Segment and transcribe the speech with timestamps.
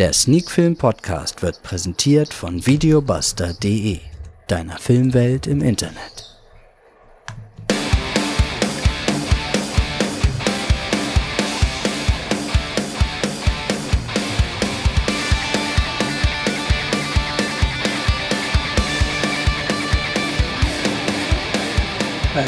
[0.00, 3.98] Der Sneakfilm Podcast wird präsentiert von videobuster.de,
[4.46, 6.38] deiner Filmwelt im Internet.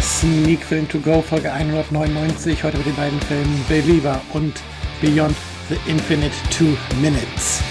[0.01, 4.55] Sneak Film to Go Folge 199, heute mit den beiden Filmen Believer und
[5.03, 5.37] Beyond
[5.73, 7.63] the Infinite Two Minutes.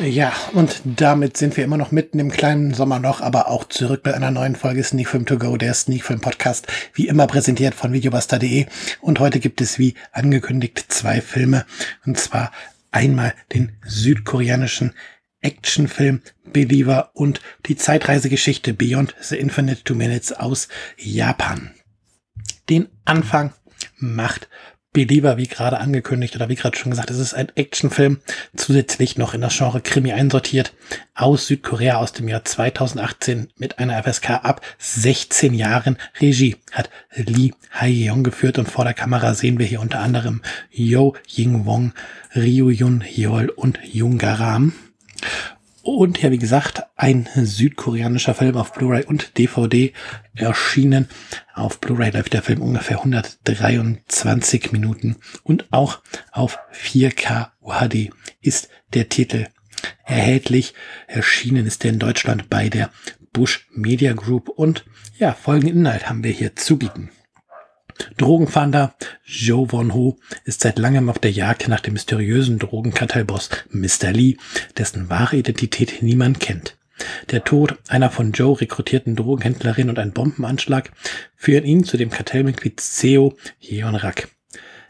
[0.00, 4.02] Ja, und damit sind wir immer noch mitten im kleinen Sommer noch, aber auch zurück
[4.02, 7.74] bei einer neuen Folge Sneak Film to Go, der Sneak Film Podcast, wie immer präsentiert
[7.74, 8.66] von videobuster.de.
[9.00, 11.66] Und heute gibt es wie angekündigt zwei Filme,
[12.04, 12.50] und zwar
[12.90, 14.92] einmal den südkoreanischen
[15.40, 16.22] Actionfilm
[16.52, 21.74] Believer und die Zeitreisegeschichte Beyond the Infinite Two Minutes aus Japan.
[22.68, 23.52] Den Anfang
[23.98, 24.48] macht
[24.96, 28.20] Believer, wie gerade angekündigt oder wie gerade schon gesagt, es ist ein Actionfilm,
[28.56, 30.72] zusätzlich noch in das Genre Krimi einsortiert,
[31.14, 35.98] aus Südkorea aus dem Jahr 2018 mit einer FSK ab 16 Jahren.
[36.18, 41.14] Regie hat Lee Hae-young geführt und vor der Kamera sehen wir hier unter anderem Yo
[41.28, 41.92] Ying-wong,
[42.34, 44.72] Ryu Yun-yeol und Jung Garam.
[45.86, 49.92] Und ja, wie gesagt, ein südkoreanischer Film auf Blu-ray und DVD
[50.34, 51.08] erschienen.
[51.54, 55.14] Auf Blu-ray läuft der Film ungefähr 123 Minuten
[55.44, 56.00] und auch
[56.32, 59.46] auf 4K UHD ist der Titel
[60.04, 60.74] erhältlich.
[61.06, 62.90] Erschienen ist er in Deutschland bei der
[63.32, 64.84] Bush Media Group und
[65.18, 67.10] ja, folgenden Inhalt haben wir hier zu bieten.
[68.16, 68.94] Drogenfahnder
[69.24, 74.12] Joe Von Ho ist seit langem auf der Jagd nach dem mysteriösen Drogenkartellboss Mr.
[74.12, 74.36] Lee,
[74.76, 76.76] dessen wahre Identität niemand kennt.
[77.30, 80.90] Der Tod einer von Joe rekrutierten Drogenhändlerin und ein Bombenanschlag
[81.36, 84.28] führen ihn zu dem Kartellmitglied Seo Yeonrak.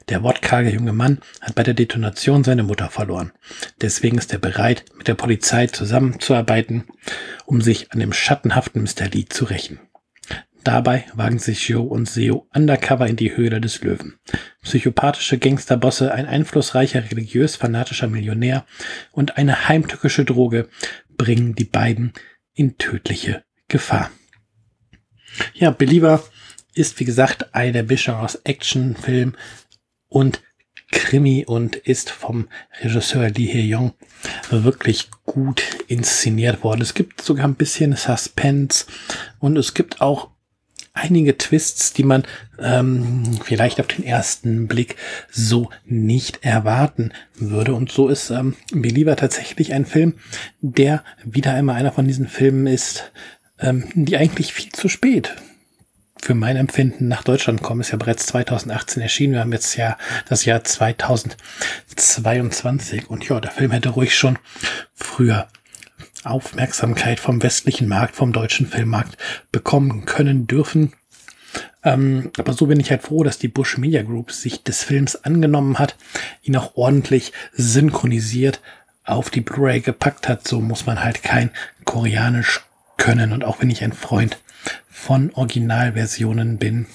[0.09, 3.33] Der wortkarge junge Mann hat bei der Detonation seine Mutter verloren.
[3.80, 6.85] Deswegen ist er bereit, mit der Polizei zusammenzuarbeiten,
[7.45, 9.09] um sich an dem schattenhaften Mr.
[9.13, 9.80] Lee zu rächen.
[10.67, 14.19] Dabei wagen sich Joe und Seo undercover in die Höhle des Löwen.
[14.65, 18.67] Psychopathische Gangsterbosse, ein einflussreicher religiös-fanatischer Millionär
[19.13, 20.69] und eine heimtückische Droge
[21.17, 22.15] bringen die beiden
[22.53, 24.11] in tödliche Gefahr.
[25.55, 26.25] Ja, Believer
[26.75, 29.37] ist wie gesagt eine Mischung aus Actionfilm
[30.09, 30.43] und
[30.91, 32.48] Krimi und ist vom
[32.83, 33.93] Regisseur Lee Hye-young
[34.51, 36.83] wirklich gut inszeniert worden.
[36.83, 38.87] Es gibt sogar ein bisschen Suspense
[39.39, 40.36] und es gibt auch
[40.96, 42.24] einige Twists, die man
[42.58, 44.96] ähm, vielleicht auf den ersten Blick
[45.30, 47.74] so nicht erwarten würde.
[47.74, 50.14] Und so ist ähm, Believer tatsächlich ein Film,
[50.61, 53.12] der wieder einmal einer von diesen Filmen ist,
[53.61, 55.36] ähm, die eigentlich viel zu spät
[56.18, 57.83] für mein Empfinden nach Deutschland kommen.
[57.83, 59.35] Ist ja bereits 2018 erschienen.
[59.35, 59.96] Wir haben jetzt ja
[60.29, 63.08] das Jahr 2022.
[63.11, 64.39] Und ja, der Film hätte ruhig schon
[64.95, 65.46] früher
[66.27, 69.17] Aufmerksamkeit vom westlichen Markt, vom deutschen Filmmarkt
[69.53, 70.92] bekommen können dürfen.
[71.83, 75.17] Ähm, aber so bin ich halt froh, dass die Bush Media Group sich des Films
[75.17, 75.97] angenommen hat,
[76.42, 78.61] ihn auch ordentlich synchronisiert
[79.05, 80.47] auf die Blu-ray gepackt hat.
[80.47, 81.51] So muss man halt kein
[81.85, 82.63] Koreanisch
[82.97, 83.33] können.
[83.33, 84.39] Und auch wenn ich ein Freund
[84.89, 86.86] von Originalversionen bin,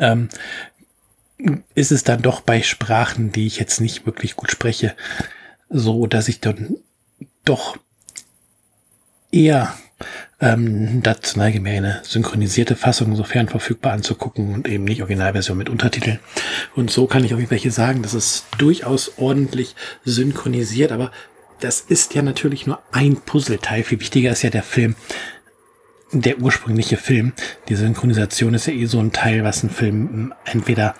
[0.00, 0.28] ähm,
[1.74, 4.94] ist es dann doch bei Sprachen, die ich jetzt nicht wirklich gut spreche,
[5.68, 6.76] so, dass ich dann
[7.44, 7.76] doch
[9.30, 9.74] eher
[10.40, 15.68] ähm, dazu neige mir eine synchronisierte Fassung sofern verfügbar anzugucken und eben nicht Originalversion mit
[15.68, 16.20] Untertiteln.
[16.76, 19.74] Und so kann ich auch welche sagen, das ist durchaus ordentlich
[20.04, 21.10] synchronisiert, aber
[21.60, 23.82] das ist ja natürlich nur ein Puzzleteil.
[23.82, 24.94] Viel wichtiger ist ja der Film,
[26.12, 27.32] der ursprüngliche Film.
[27.68, 30.94] Die Synchronisation ist ja eh so ein Teil, was ein Film entweder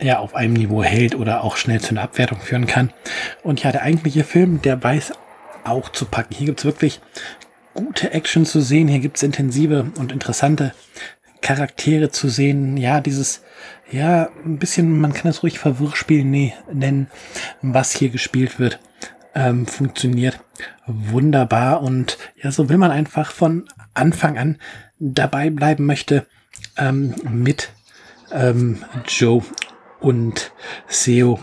[0.00, 2.94] ja auf einem Niveau hält oder auch schnell zu einer Abwertung führen kann.
[3.42, 5.12] Und ja, der eigentliche Film, der weiß
[5.64, 6.34] auch zu packen.
[6.34, 7.00] Hier gibt's wirklich
[7.74, 8.88] gute Action zu sehen.
[8.88, 10.72] Hier gibt's intensive und interessante
[11.42, 12.76] Charaktere zu sehen.
[12.76, 13.42] Ja, dieses,
[13.90, 17.08] ja, ein bisschen, man kann es ruhig Verwirrspiel nee, nennen,
[17.60, 18.80] was hier gespielt wird.
[19.34, 20.38] Ähm, funktioniert
[20.86, 24.58] wunderbar und ja, so will man einfach von Anfang an
[25.00, 26.26] dabei bleiben möchte
[26.76, 27.70] ähm, mit
[28.30, 29.42] ähm, Joe
[30.00, 30.52] und
[30.86, 31.40] Seo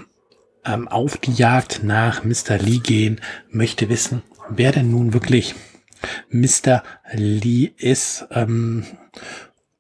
[0.65, 2.57] ähm, auf die Jagd nach Mr.
[2.59, 3.19] Lee gehen,
[3.49, 5.55] möchte wissen, wer denn nun wirklich
[6.29, 6.83] Mr.
[7.13, 8.25] Lee ist.
[8.31, 8.85] Ähm,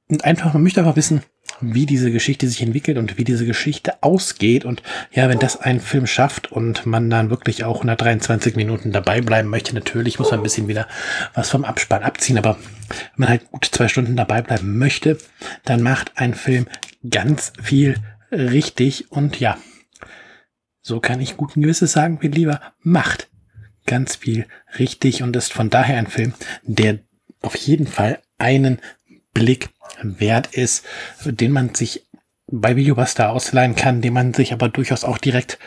[0.09, 1.23] und einfach, man möchte einfach wissen,
[1.61, 4.65] wie diese Geschichte sich entwickelt und wie diese Geschichte ausgeht.
[4.65, 4.81] Und
[5.11, 9.49] ja, wenn das ein Film schafft und man dann wirklich auch 123 Minuten dabei bleiben
[9.49, 10.87] möchte, natürlich muss man ein bisschen wieder
[11.33, 12.37] was vom Abspann abziehen.
[12.37, 12.57] Aber
[12.89, 15.17] wenn man halt gut zwei Stunden dabei bleiben möchte,
[15.63, 16.67] dann macht ein Film
[17.09, 17.95] ganz viel
[18.31, 19.11] richtig.
[19.11, 19.57] Und ja,
[20.81, 23.29] so kann ich guten Gewisses sagen, wie lieber macht
[23.85, 24.47] ganz viel
[24.79, 26.33] richtig und ist von daher ein Film,
[26.63, 26.99] der
[27.41, 28.79] auf jeden Fall einen
[29.33, 29.69] Blick
[30.01, 30.85] wert ist,
[31.25, 32.05] den man sich
[32.47, 35.57] bei Videobuster ausleihen kann, den man sich aber durchaus auch direkt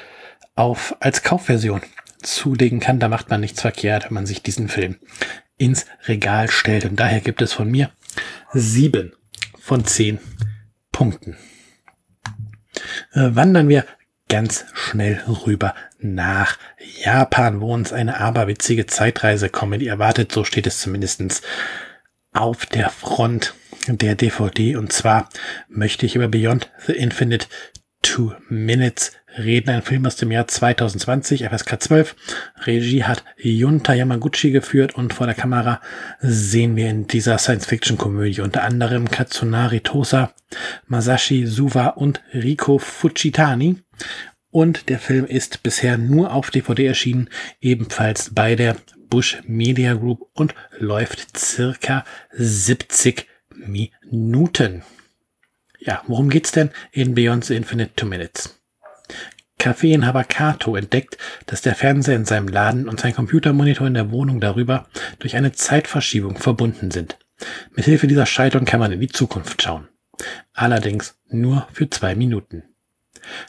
[0.55, 1.81] auf als Kaufversion
[2.23, 3.01] zulegen kann.
[3.01, 4.97] Da macht man nichts verkehrt, wenn man sich diesen Film
[5.57, 6.85] ins Regal stellt.
[6.85, 7.91] Und daher gibt es von mir
[8.53, 9.13] sieben
[9.59, 10.19] von zehn
[10.93, 11.37] Punkten.
[13.13, 13.85] Äh, wandern wir
[14.35, 16.59] ganz schnell rüber nach
[17.05, 20.33] Japan, wo uns eine aberwitzige Zeitreise-Comedy erwartet.
[20.33, 21.41] So steht es zumindestens
[22.33, 23.55] auf der Front
[23.87, 24.75] der DVD.
[24.75, 25.29] Und zwar
[25.69, 27.47] möchte ich über Beyond the Infinite
[28.03, 29.71] Two Minutes reden.
[29.71, 32.17] Ein Film aus dem Jahr 2020, FSK 12.
[32.67, 35.81] Regie hat Junta Yamaguchi geführt und vor der Kamera
[36.21, 40.33] sehen wir in dieser Science-Fiction-Komödie unter anderem Katsunari Tosa,
[40.87, 43.77] Masashi Suwa und Riko Fujitani.
[44.51, 47.29] Und der Film ist bisher nur auf DVD erschienen,
[47.61, 48.77] ebenfalls bei der
[49.09, 54.83] Bush Media Group und läuft circa 70 Minuten.
[55.81, 58.64] Ja, worum geht's denn in Beyond the Infinite Two Minutes?
[59.59, 61.17] Kaffeenhaber Kato entdeckt,
[61.47, 64.89] dass der Fernseher in seinem Laden und sein Computermonitor in der Wohnung darüber
[65.21, 67.19] durch eine Zeitverschiebung verbunden sind.
[67.75, 69.89] Mithilfe dieser Schaltung kann man in die Zukunft schauen.
[70.53, 72.65] Allerdings nur für zwei Minuten.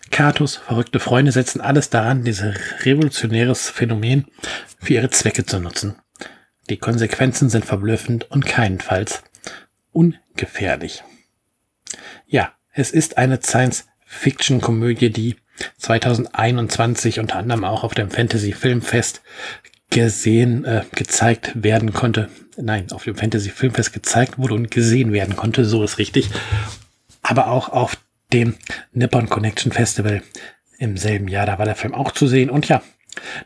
[0.09, 2.55] Katos verrückte Freunde setzen alles daran, dieses
[2.85, 4.25] revolutionäres Phänomen
[4.79, 5.97] für ihre Zwecke zu nutzen.
[6.69, 9.23] Die Konsequenzen sind verblüffend und keinenfalls
[9.91, 11.03] ungefährlich.
[12.25, 15.35] Ja, es ist eine Science-Fiction-Komödie, die
[15.77, 19.21] 2021 unter anderem auch auf dem Fantasy Filmfest
[19.89, 22.29] gesehen, äh, gezeigt werden konnte.
[22.57, 26.29] Nein, auf dem Fantasy Filmfest gezeigt wurde und gesehen werden konnte, so ist richtig.
[27.21, 27.97] Aber auch auf
[28.33, 28.55] dem
[28.91, 30.21] Nippon Connection Festival
[30.77, 31.45] im selben Jahr.
[31.45, 32.49] Da war der Film auch zu sehen.
[32.49, 32.81] Und ja,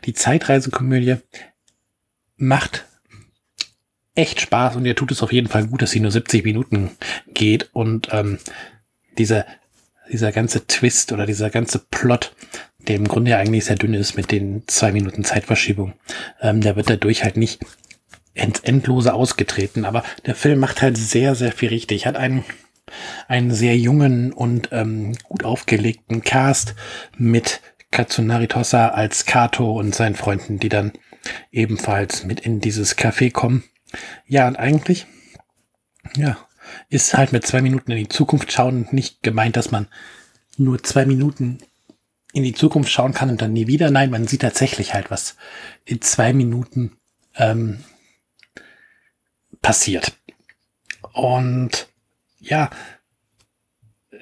[0.04, 1.16] die Zeitreisekomödie
[2.36, 2.86] macht
[4.14, 6.90] echt Spaß und ihr tut es auf jeden Fall gut, dass sie nur 70 Minuten
[7.32, 8.38] geht und ähm,
[9.18, 9.46] dieser,
[10.12, 12.34] dieser ganze Twist oder dieser ganze Plot,
[12.78, 15.92] der im Grunde ja eigentlich sehr dünn ist mit den zwei Minuten Zeitverschiebung,
[16.40, 17.60] ähm, der wird dadurch halt nicht
[18.34, 19.84] ins Endlose ausgetreten.
[19.84, 22.06] Aber der Film macht halt sehr, sehr viel richtig.
[22.06, 22.44] Hat einen
[23.28, 26.74] einen sehr jungen und ähm, gut aufgelegten Cast
[27.16, 27.60] mit
[27.90, 30.92] Katsunari Tosa als Kato und seinen Freunden, die dann
[31.50, 33.64] ebenfalls mit in dieses Café kommen.
[34.26, 35.06] Ja, und eigentlich,
[36.16, 36.38] ja,
[36.88, 39.88] ist halt mit zwei Minuten in die Zukunft schauen nicht gemeint, dass man
[40.56, 41.58] nur zwei Minuten
[42.32, 43.90] in die Zukunft schauen kann und dann nie wieder.
[43.90, 45.36] Nein, man sieht tatsächlich halt, was
[45.84, 46.96] in zwei Minuten
[47.36, 47.84] ähm,
[49.62, 50.12] passiert.
[51.12, 51.88] Und
[52.38, 52.70] ja,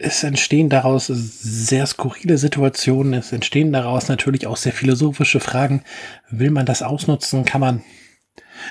[0.01, 5.83] es entstehen daraus sehr skurrile Situationen, es entstehen daraus natürlich auch sehr philosophische Fragen.
[6.31, 7.45] Will man das ausnutzen?
[7.45, 7.83] Kann man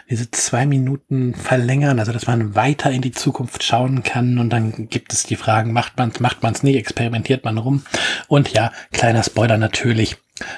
[0.09, 4.89] diese zwei Minuten verlängern, also dass man weiter in die Zukunft schauen kann und dann
[4.89, 7.83] gibt es die Fragen, macht man es, macht man es nicht, experimentiert man rum.
[8.27, 10.17] Und ja, kleiner Spoiler natürlich,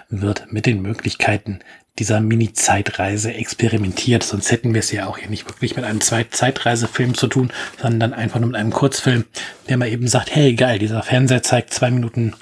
[0.10, 1.60] wird mit den Möglichkeiten
[2.00, 4.24] dieser Mini-Zeitreise experimentiert.
[4.24, 8.14] Sonst hätten wir es ja auch hier nicht wirklich mit einem Zeitreisefilm zu tun, sondern
[8.14, 9.26] einfach nur mit einem Kurzfilm,
[9.68, 12.36] der mal eben sagt, hey geil, dieser Fernseher zeigt zwei Minuten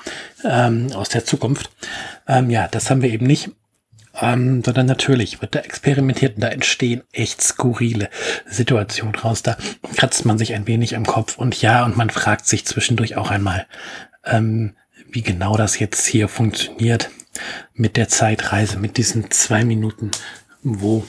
[0.43, 1.71] ähm, aus der Zukunft.
[2.27, 3.49] Ähm, ja, das haben wir eben nicht.
[4.19, 8.09] Ähm, sondern natürlich wird da experimentiert und da entstehen echt skurrile
[8.47, 9.43] Situationen raus.
[9.43, 9.57] Da
[9.95, 13.29] kratzt man sich ein wenig im Kopf und ja, und man fragt sich zwischendurch auch
[13.29, 13.67] einmal,
[14.25, 14.75] ähm,
[15.11, 17.09] wie genau das jetzt hier funktioniert
[17.73, 20.11] mit der Zeitreise, mit diesen zwei Minuten,
[20.63, 21.05] wo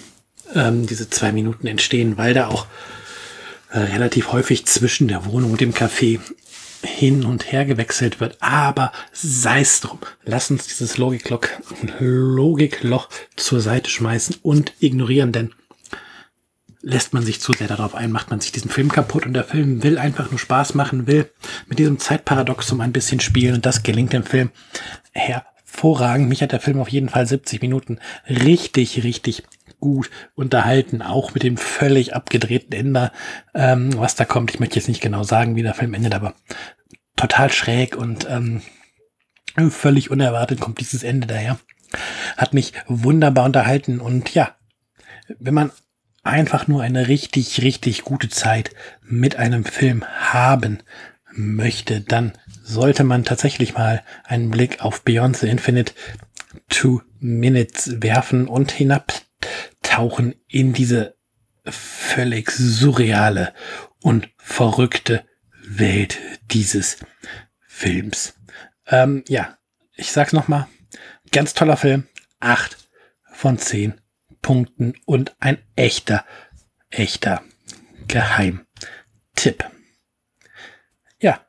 [0.54, 2.66] ähm, diese zwei Minuten entstehen, weil da auch
[3.70, 6.20] äh, relativ häufig zwischen der Wohnung und dem Café
[6.82, 8.36] hin und her gewechselt wird.
[8.40, 9.98] Aber sei es drum.
[10.24, 11.42] Lass uns dieses Logikloch,
[11.98, 15.54] Logikloch zur Seite schmeißen und ignorieren, denn
[16.80, 19.44] lässt man sich zu sehr darauf ein, macht man sich diesen Film kaputt und der
[19.44, 21.30] Film will einfach nur Spaß machen, will
[21.66, 24.50] mit diesem Zeitparadoxum ein bisschen spielen und das gelingt dem Film
[25.12, 26.28] hervorragend.
[26.28, 29.42] Mich hat der Film auf jeden Fall 70 Minuten richtig, richtig
[29.80, 33.12] gut unterhalten, auch mit dem völlig abgedrehten Ende,
[33.54, 34.50] ähm, was da kommt.
[34.50, 36.34] Ich möchte jetzt nicht genau sagen, wie der Film endet, aber
[37.16, 38.62] total schräg und ähm,
[39.70, 41.58] völlig unerwartet kommt dieses Ende daher.
[42.36, 44.54] Hat mich wunderbar unterhalten und ja,
[45.38, 45.70] wenn man
[46.22, 48.70] einfach nur eine richtig, richtig gute Zeit
[49.02, 50.82] mit einem Film haben
[51.32, 52.32] möchte, dann
[52.62, 55.92] sollte man tatsächlich mal einen Blick auf Beyond the Infinite
[56.68, 58.70] Two Minutes werfen und
[59.88, 61.16] hinabtauchen in diese
[61.64, 63.52] völlig surreale
[64.02, 65.24] und verrückte
[65.62, 66.18] Welt
[66.50, 66.98] dieses
[67.66, 68.34] Films.
[68.86, 69.58] Ähm, ja,
[69.94, 70.66] ich sag's nochmal.
[71.32, 72.06] Ganz toller Film.
[72.40, 72.76] Acht
[73.32, 74.00] von zehn
[74.40, 76.24] Punkten und ein echter,
[76.90, 77.42] echter
[78.06, 79.64] Geheimtipp.
[81.20, 81.40] Ja,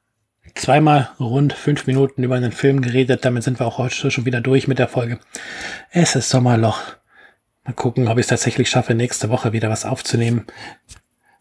[0.55, 3.24] zweimal rund fünf Minuten über einen Film geredet.
[3.24, 5.19] Damit sind wir auch heute schon wieder durch mit der Folge.
[5.91, 6.99] Es ist Sommerloch.
[7.69, 10.47] Mal gucken, ob ich es tatsächlich schaffe, nächste Woche wieder was aufzunehmen.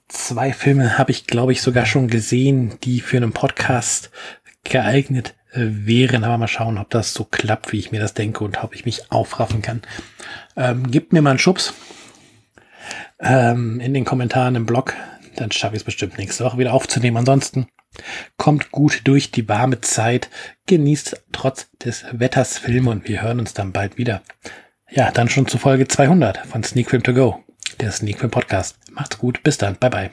[0.09, 4.11] Zwei Filme habe ich, glaube ich, sogar schon gesehen, die für einen Podcast
[4.63, 6.25] geeignet wären.
[6.25, 8.85] Aber mal schauen, ob das so klappt, wie ich mir das denke und ob ich
[8.85, 9.81] mich aufraffen kann.
[10.55, 11.73] Ähm, gebt mir mal einen Schubs
[13.21, 14.93] ähm, in den Kommentaren im Blog.
[15.37, 17.17] Dann schaffe ich es bestimmt nächste Woche wieder aufzunehmen.
[17.17, 17.69] Ansonsten
[18.37, 20.29] kommt gut durch die warme Zeit,
[20.67, 24.21] genießt trotz des Wetters Filme und wir hören uns dann bald wieder.
[24.91, 27.45] Ja, dann schon zu Folge 200 von Sneak Film To Go,
[27.81, 28.79] der Sneak Film Podcast.
[28.91, 30.11] Macht's gut, bis dann, bye bye.